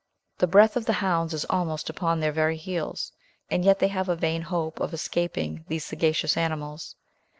[0.39, 3.11] The breath of the hounds is almost upon their very heels,
[3.51, 6.95] and yet they have a vain hope of escaping these sagacious animals.